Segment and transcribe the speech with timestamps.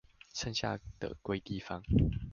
[0.33, 1.83] 剩下的歸地方